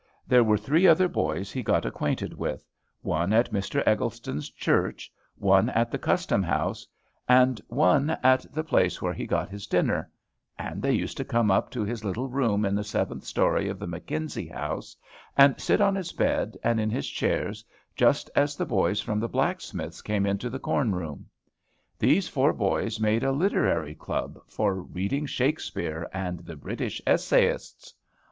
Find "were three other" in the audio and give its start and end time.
0.43-1.07